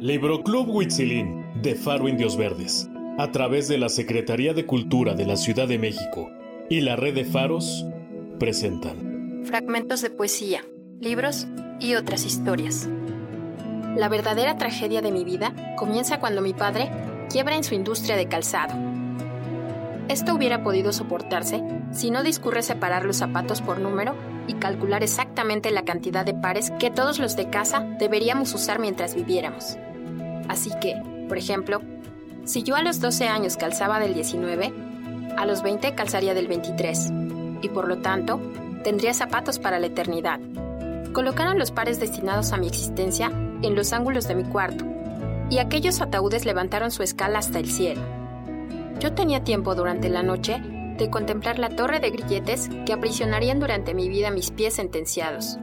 Libro 0.00 0.42
Club 0.42 0.68
Huitzilín 0.68 1.46
de 1.62 1.74
Faro 1.74 2.06
Indios 2.06 2.36
Verdes, 2.36 2.90
a 3.16 3.32
través 3.32 3.66
de 3.66 3.78
la 3.78 3.88
Secretaría 3.88 4.52
de 4.52 4.66
Cultura 4.66 5.14
de 5.14 5.24
la 5.24 5.36
Ciudad 5.36 5.66
de 5.66 5.78
México 5.78 6.30
y 6.68 6.82
la 6.82 6.96
Red 6.96 7.14
de 7.14 7.24
Faros, 7.24 7.86
presentan 8.38 9.42
fragmentos 9.46 10.02
de 10.02 10.10
poesía, 10.10 10.62
libros 11.00 11.46
y 11.80 11.94
otras 11.94 12.26
historias. 12.26 12.90
La 13.96 14.10
verdadera 14.10 14.58
tragedia 14.58 15.00
de 15.00 15.12
mi 15.12 15.24
vida 15.24 15.54
comienza 15.78 16.20
cuando 16.20 16.42
mi 16.42 16.52
padre 16.52 16.90
quiebra 17.30 17.56
en 17.56 17.64
su 17.64 17.74
industria 17.74 18.16
de 18.16 18.28
calzado. 18.28 18.74
Esto 20.08 20.34
hubiera 20.34 20.62
podido 20.62 20.92
soportarse 20.92 21.64
si 21.90 22.10
no 22.10 22.22
discurre 22.22 22.62
separar 22.62 23.06
los 23.06 23.16
zapatos 23.16 23.62
por 23.62 23.80
número 23.80 24.14
y 24.46 24.54
calcular 24.54 25.02
exactamente 25.02 25.70
la 25.70 25.86
cantidad 25.86 26.26
de 26.26 26.34
pares 26.34 26.70
que 26.78 26.90
todos 26.90 27.18
los 27.18 27.34
de 27.34 27.48
casa 27.48 27.80
deberíamos 27.98 28.52
usar 28.52 28.78
mientras 28.78 29.14
viviéramos. 29.14 29.78
Así 30.48 30.70
que, 30.80 30.94
por 31.28 31.38
ejemplo, 31.38 31.80
si 32.44 32.62
yo 32.62 32.76
a 32.76 32.82
los 32.82 33.00
12 33.00 33.26
años 33.26 33.56
calzaba 33.56 33.98
del 33.98 34.14
19, 34.14 34.72
a 35.36 35.46
los 35.46 35.62
20 35.62 35.94
calzaría 35.94 36.34
del 36.34 36.46
23, 36.46 37.12
y 37.62 37.68
por 37.68 37.88
lo 37.88 37.98
tanto, 37.98 38.40
tendría 38.84 39.14
zapatos 39.14 39.58
para 39.58 39.80
la 39.80 39.86
eternidad. 39.86 40.40
Colocaron 41.12 41.58
los 41.58 41.70
pares 41.70 41.98
destinados 41.98 42.52
a 42.52 42.56
mi 42.56 42.68
existencia 42.68 43.32
en 43.62 43.74
los 43.74 43.92
ángulos 43.92 44.28
de 44.28 44.34
mi 44.34 44.44
cuarto, 44.44 44.84
y 45.50 45.58
aquellos 45.58 46.00
ataúdes 46.00 46.44
levantaron 46.44 46.90
su 46.90 47.02
escala 47.02 47.38
hasta 47.38 47.58
el 47.58 47.70
cielo. 47.70 48.02
Yo 49.00 49.12
tenía 49.12 49.44
tiempo 49.44 49.74
durante 49.74 50.08
la 50.08 50.22
noche 50.22 50.60
de 50.98 51.10
contemplar 51.10 51.58
la 51.58 51.70
torre 51.70 52.00
de 52.00 52.10
grilletes 52.10 52.70
que 52.86 52.92
aprisionarían 52.92 53.60
durante 53.60 53.94
mi 53.94 54.08
vida 54.08 54.30
mis 54.30 54.50
pies 54.50 54.74
sentenciados. 54.74 55.58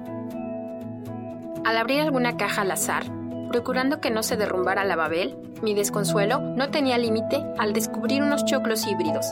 Al 1.65 1.77
abrir 1.77 2.01
alguna 2.01 2.37
caja 2.37 2.61
al 2.61 2.71
azar, 2.71 3.05
procurando 3.53 4.01
que 4.01 4.09
no 4.09 4.23
se 4.23 4.35
derrumbara 4.35 4.83
la 4.83 4.95
Babel, 4.95 5.37
mi 5.61 5.75
desconsuelo 5.75 6.39
no 6.39 6.71
tenía 6.71 6.97
límite 6.97 7.45
al 7.59 7.71
descubrir 7.71 8.23
unos 8.23 8.45
choclos 8.45 8.87
híbridos, 8.87 9.27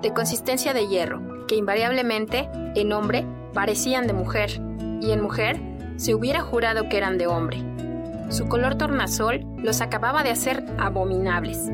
de 0.00 0.14
consistencia 0.14 0.72
de 0.72 0.88
hierro, 0.88 1.44
que 1.46 1.56
invariablemente, 1.56 2.48
en 2.74 2.94
hombre, 2.94 3.26
parecían 3.52 4.06
de 4.06 4.14
mujer, 4.14 4.50
y 5.02 5.10
en 5.10 5.20
mujer 5.20 5.60
se 5.96 6.14
hubiera 6.14 6.40
jurado 6.40 6.88
que 6.88 6.96
eran 6.96 7.18
de 7.18 7.26
hombre. 7.26 7.62
Su 8.30 8.48
color 8.48 8.76
tornasol 8.76 9.44
los 9.58 9.82
acababa 9.82 10.22
de 10.22 10.30
hacer 10.30 10.64
abominables. 10.78 11.68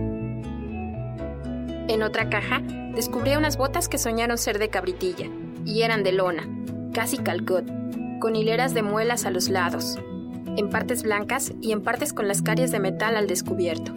En 1.86 2.02
otra 2.02 2.28
caja 2.28 2.62
descubrí 2.96 3.36
unas 3.36 3.56
botas 3.56 3.88
que 3.88 3.98
soñaron 3.98 4.38
ser 4.38 4.58
de 4.58 4.70
cabritilla, 4.70 5.26
y 5.64 5.82
eran 5.82 6.02
de 6.02 6.10
lona, 6.10 6.48
casi 6.92 7.18
calcot, 7.18 7.64
con 8.18 8.34
hileras 8.34 8.74
de 8.74 8.82
muelas 8.82 9.24
a 9.24 9.30
los 9.30 9.48
lados, 9.48 10.00
en 10.56 10.68
partes 10.68 11.02
blancas 11.02 11.52
y 11.60 11.72
en 11.72 11.82
partes 11.82 12.12
con 12.12 12.28
las 12.28 12.42
caries 12.42 12.70
de 12.70 12.80
metal 12.80 13.16
al 13.16 13.26
descubierto, 13.26 13.92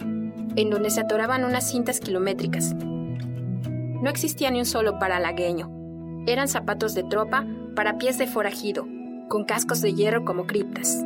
en 0.56 0.70
donde 0.70 0.90
se 0.90 1.00
atoraban 1.00 1.44
unas 1.44 1.70
cintas 1.70 2.00
kilométricas. 2.00 2.74
No 2.74 4.08
existía 4.08 4.50
ni 4.50 4.58
un 4.58 4.66
solo 4.66 4.98
paralagueño. 4.98 5.70
Eran 6.26 6.48
zapatos 6.48 6.94
de 6.94 7.02
tropa 7.02 7.46
para 7.74 7.98
pies 7.98 8.18
de 8.18 8.26
forajido, 8.26 8.86
con 9.28 9.44
cascos 9.44 9.80
de 9.80 9.94
hierro 9.94 10.24
como 10.24 10.46
criptas. 10.46 11.04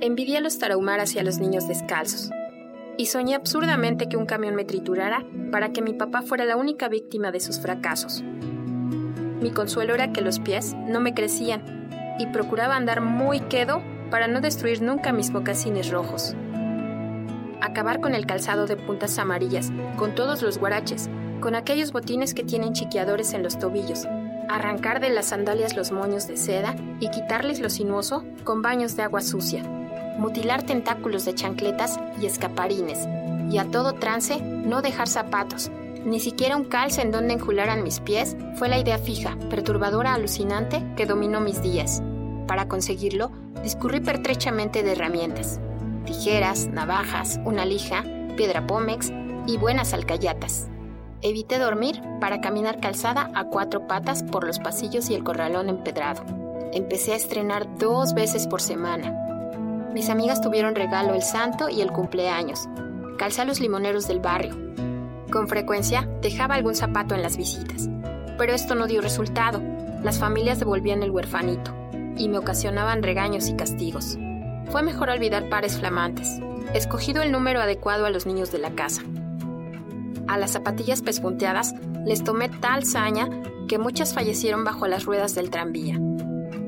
Envidié 0.00 0.40
los 0.40 0.58
tarahumaras 0.58 1.14
y 1.14 1.18
a 1.18 1.22
los 1.22 1.38
niños 1.38 1.68
descalzos, 1.68 2.30
y 2.96 3.06
soñé 3.06 3.34
absurdamente 3.34 4.08
que 4.08 4.16
un 4.16 4.26
camión 4.26 4.54
me 4.54 4.64
triturara 4.64 5.24
para 5.50 5.72
que 5.72 5.82
mi 5.82 5.92
papá 5.92 6.22
fuera 6.22 6.44
la 6.44 6.56
única 6.56 6.88
víctima 6.88 7.30
de 7.30 7.40
sus 7.40 7.60
fracasos. 7.60 8.22
Mi 9.40 9.50
consuelo 9.50 9.94
era 9.94 10.12
que 10.12 10.20
los 10.20 10.38
pies 10.38 10.74
no 10.74 11.00
me 11.00 11.14
crecían 11.14 11.90
y 12.18 12.26
procuraba 12.26 12.76
andar 12.76 13.00
muy 13.00 13.40
quedo 13.40 13.82
para 14.10 14.28
no 14.28 14.40
destruir 14.40 14.82
nunca 14.82 15.12
mis 15.12 15.30
mocasines 15.30 15.90
rojos. 15.90 16.34
Acabar 17.60 18.00
con 18.00 18.14
el 18.14 18.26
calzado 18.26 18.66
de 18.66 18.76
puntas 18.76 19.18
amarillas, 19.18 19.70
con 19.96 20.14
todos 20.14 20.42
los 20.42 20.58
guaraches, 20.58 21.08
con 21.40 21.54
aquellos 21.54 21.92
botines 21.92 22.34
que 22.34 22.44
tienen 22.44 22.72
chiqueadores 22.72 23.32
en 23.34 23.42
los 23.42 23.58
tobillos, 23.58 24.06
arrancar 24.48 25.00
de 25.00 25.10
las 25.10 25.26
sandalias 25.26 25.76
los 25.76 25.92
moños 25.92 26.26
de 26.26 26.36
seda 26.36 26.74
y 27.00 27.10
quitarles 27.10 27.60
lo 27.60 27.70
sinuoso 27.70 28.24
con 28.44 28.62
baños 28.62 28.96
de 28.96 29.04
agua 29.04 29.20
sucia 29.20 29.62
mutilar 30.20 30.62
tentáculos 30.62 31.24
de 31.24 31.34
chancletas 31.34 31.98
y 32.20 32.26
escaparines, 32.26 33.08
y 33.50 33.58
a 33.58 33.64
todo 33.64 33.94
trance 33.94 34.40
no 34.40 34.82
dejar 34.82 35.08
zapatos, 35.08 35.70
ni 36.04 36.20
siquiera 36.20 36.56
un 36.56 36.64
calce 36.64 37.02
en 37.02 37.10
donde 37.10 37.34
enjularan 37.34 37.82
mis 37.82 38.00
pies, 38.00 38.36
fue 38.54 38.68
la 38.68 38.78
idea 38.78 38.98
fija, 38.98 39.36
perturbadora, 39.48 40.14
alucinante 40.14 40.84
que 40.96 41.06
dominó 41.06 41.40
mis 41.40 41.62
días. 41.62 42.02
Para 42.46 42.68
conseguirlo, 42.68 43.32
discurrí 43.62 44.00
pertrechamente 44.00 44.82
de 44.82 44.92
herramientas: 44.92 45.60
tijeras, 46.04 46.66
navajas, 46.68 47.40
una 47.44 47.64
lija, 47.64 48.04
piedra 48.36 48.66
pómex 48.66 49.12
y 49.46 49.56
buenas 49.56 49.92
alcayatas. 49.92 50.68
Evité 51.22 51.58
dormir 51.58 52.00
para 52.20 52.40
caminar 52.40 52.80
calzada 52.80 53.30
a 53.34 53.44
cuatro 53.44 53.86
patas 53.86 54.22
por 54.22 54.46
los 54.46 54.58
pasillos 54.58 55.10
y 55.10 55.14
el 55.14 55.24
corralón 55.24 55.68
empedrado. 55.68 56.24
Empecé 56.72 57.12
a 57.12 57.16
estrenar 57.16 57.66
dos 57.78 58.14
veces 58.14 58.46
por 58.46 58.62
semana, 58.62 59.30
mis 59.92 60.08
amigas 60.08 60.40
tuvieron 60.40 60.76
regalo 60.76 61.14
el 61.14 61.22
santo 61.22 61.68
y 61.68 61.80
el 61.80 61.90
cumpleaños. 61.90 62.68
Calcé 63.18 63.44
los 63.44 63.60
limoneros 63.60 64.06
del 64.06 64.20
barrio. 64.20 64.56
Con 65.32 65.48
frecuencia 65.48 66.08
dejaba 66.22 66.54
algún 66.54 66.76
zapato 66.76 67.16
en 67.16 67.22
las 67.22 67.36
visitas. 67.36 67.88
Pero 68.38 68.52
esto 68.52 68.76
no 68.76 68.86
dio 68.86 69.00
resultado. 69.00 69.60
Las 70.04 70.18
familias 70.18 70.60
devolvían 70.60 71.02
el 71.02 71.10
huerfanito 71.10 71.79
y 72.20 72.28
me 72.28 72.38
ocasionaban 72.38 73.02
regaños 73.02 73.48
y 73.48 73.54
castigos. 73.54 74.18
Fue 74.70 74.82
mejor 74.82 75.08
olvidar 75.08 75.48
pares 75.48 75.78
flamantes. 75.78 76.40
Escogido 76.74 77.22
el 77.22 77.32
número 77.32 77.60
adecuado 77.60 78.04
a 78.04 78.10
los 78.10 78.26
niños 78.26 78.52
de 78.52 78.58
la 78.58 78.70
casa. 78.70 79.02
A 80.28 80.36
las 80.36 80.52
zapatillas 80.52 81.00
pespunteadas 81.00 81.74
les 82.04 82.22
tomé 82.22 82.48
tal 82.48 82.84
saña 82.84 83.28
que 83.68 83.78
muchas 83.78 84.12
fallecieron 84.12 84.64
bajo 84.64 84.86
las 84.86 85.06
ruedas 85.06 85.34
del 85.34 85.50
tranvía. 85.50 85.98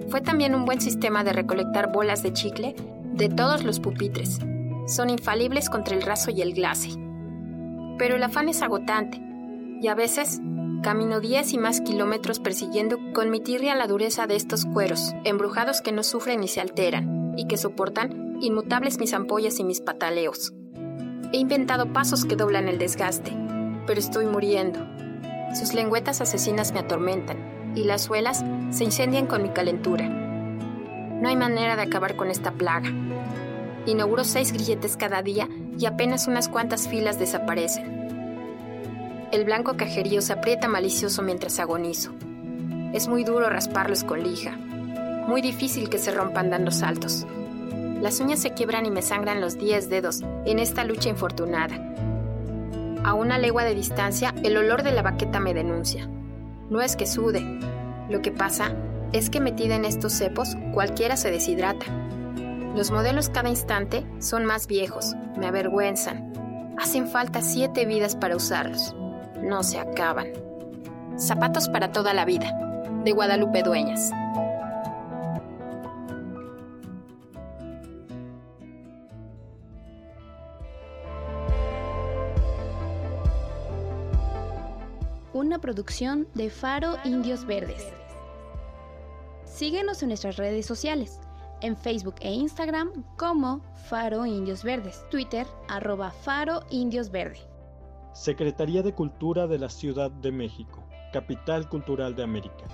Fue 0.09 0.21
también 0.23 0.55
un 0.55 0.65
buen 0.65 0.81
sistema 0.81 1.23
de 1.23 1.33
recolectar 1.33 1.93
bolas 1.93 2.23
de 2.23 2.33
chicle 2.33 2.75
de 3.13 3.29
todos 3.29 3.63
los 3.63 3.79
pupitres. 3.79 4.41
Son 4.87 5.11
infalibles 5.11 5.69
contra 5.69 5.95
el 5.95 6.03
raso 6.03 6.31
y 6.31 6.41
el 6.41 6.55
glace. 6.55 6.91
Pero 7.99 8.17
el 8.17 8.23
afán 8.23 8.49
es 8.49 8.63
agotante, 8.63 9.23
y 9.81 9.87
a 9.87 9.95
veces 9.95 10.41
camino 10.83 11.21
10 11.21 11.53
y 11.55 11.59
más 11.59 11.81
kilómetros 11.81 12.41
persiguiendo 12.41 12.99
con 13.15 13.31
mi 13.31 13.41
tirria 13.41 13.75
la 13.77 13.87
dureza 13.87 14.27
de 14.27 14.37
estos 14.37 14.67
cueros, 14.67 15.15
embrujados 15.25 15.81
que 15.81 15.93
no 15.93 16.03
sufren 16.03 16.41
ni 16.41 16.49
se 16.49 16.61
alteran, 16.61 17.35
y 17.37 17.47
que 17.47 17.57
soportan 17.57 18.37
inmutables 18.41 18.99
mis 18.99 19.15
ampollas 19.15 19.61
y 19.61 19.65
mis 19.65 19.81
pataleos. 19.81 20.53
He 21.33 21.39
inventado 21.39 21.93
pasos 21.93 22.25
que 22.25 22.37
doblan 22.37 22.69
el 22.69 22.79
desgaste, 22.79 23.33
pero 23.87 24.01
estoy 24.01 24.27
muriendo. 24.27 24.81
Sus 25.55 25.73
lengüetas 25.73 26.21
asesinas 26.21 26.73
me 26.73 26.81
atormentan, 26.81 27.73
y 27.77 27.85
las 27.85 28.03
suelas 28.03 28.45
se 28.71 28.85
incendian 28.85 29.27
con 29.27 29.43
mi 29.43 29.51
calentura. 29.51 30.09
No 30.09 31.29
hay 31.29 31.37
manera 31.37 31.77
de 31.77 31.83
acabar 31.83 32.17
con 32.17 32.29
esta 32.29 32.51
plaga. 32.53 32.93
Inauguro 33.87 34.25
seis 34.25 34.53
grilletes 34.53 34.97
cada 34.97 35.23
día 35.23 35.49
y 35.79 35.87
apenas 35.87 36.27
unas 36.27 36.49
cuantas 36.49 36.89
filas 36.89 37.19
desaparecen. 37.19 38.02
El 39.33 39.45
blanco 39.45 39.79
cajerío 39.79 40.21
se 40.21 40.35
aprieta 40.35 40.69
malicioso 40.69 41.23
mientras 41.23 41.59
agonizo. 41.59 42.13
Es 42.93 43.09
muy 43.09 43.25
duro 43.25 43.49
rasparlos 43.49 44.05
con 44.05 44.23
lija. 44.23 44.51
Muy 45.27 45.41
difícil 45.41 45.89
que 45.89 45.97
se 45.97 46.11
rompan 46.11 46.51
dando 46.51 46.71
saltos. 46.71 47.27
Las 48.03 48.21
uñas 48.21 48.41
se 48.41 48.53
quiebran 48.53 48.85
y 48.85 48.91
me 48.91 49.01
sangran 49.01 49.41
los 49.41 49.57
diez 49.57 49.89
dedos 49.89 50.21
en 50.45 50.59
esta 50.59 50.85
lucha 50.85 51.09
infortunada. 51.09 51.75
A 53.05 53.15
una 53.15 53.39
legua 53.39 53.65
de 53.65 53.75
distancia, 53.75 54.35
el 54.45 54.55
olor 54.59 54.83
de 54.83 54.93
la 54.93 55.01
baqueta 55.01 55.41
me 55.41 55.55
denuncia. 55.55 56.07
No 56.69 56.83
es 56.83 56.95
que 56.95 57.07
sude. 57.07 57.59
Lo 58.11 58.21
que 58.21 58.33
pasa 58.33 58.77
es 59.15 59.31
que 59.31 59.41
metida 59.41 59.77
en 59.77 59.87
estos 59.87 60.13
cepos 60.13 60.59
cualquiera 60.75 61.17
se 61.17 61.31
deshidrata. 61.31 61.87
Los 62.77 62.91
modelos 62.91 63.31
cada 63.31 63.49
instante 63.49 64.05
son 64.19 64.45
más 64.45 64.67
viejos, 64.67 65.15
me 65.39 65.47
avergüenzan. 65.47 66.75
Hacen 66.77 67.09
falta 67.09 67.41
siete 67.41 67.87
vidas 67.87 68.15
para 68.15 68.37
usarlos. 68.37 68.95
No 69.43 69.65
se 69.65 69.79
acaban. 69.79 70.29
Zapatos 71.19 71.69
para 71.69 71.91
toda 71.91 72.15
la 72.15 72.25
vida, 72.25 72.53
de 73.05 73.11
Guadalupe 73.11 73.65
Dueñas. 73.65 74.13
Una 85.33 85.61
producción 85.61 86.29
de 86.35 86.49
Faro 86.49 86.97
Indios 87.05 87.45
Verdes. 87.45 87.85
Síguenos 89.45 90.03
en 90.03 90.09
nuestras 90.09 90.37
redes 90.37 90.67
sociales, 90.67 91.19
en 91.63 91.77
Facebook 91.77 92.15
e 92.21 92.33
Instagram 92.33 93.05
como 93.17 93.61
Faro 93.89 94.25
Indios 94.25 94.63
Verdes, 94.63 95.05
Twitter 95.11 95.49
arroba 95.69 96.13
Faro 96.13 96.63
Indios 96.71 97.11
Verde. 97.11 97.52
Secretaría 98.13 98.83
de 98.83 98.95
Cultura 98.95 99.47
de 99.47 99.59
la 99.59 99.71
Ciudad 99.71 100.11
de 100.11 100.33
México, 100.33 100.85
Capital 101.13 101.69
Cultural 101.69 102.15
de 102.15 102.23
América. 102.23 102.65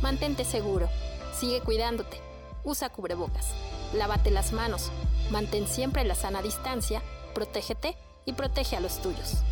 Mantente 0.00 0.44
seguro, 0.44 0.88
sigue 1.34 1.60
cuidándote, 1.60 2.18
usa 2.64 2.88
cubrebocas, 2.88 3.52
lávate 3.94 4.30
las 4.30 4.52
manos, 4.52 4.90
mantén 5.30 5.66
siempre 5.66 6.04
la 6.04 6.14
sana 6.14 6.40
distancia, 6.40 7.02
protégete 7.34 7.96
y 8.24 8.32
protege 8.32 8.76
a 8.76 8.80
los 8.80 9.02
tuyos. 9.02 9.42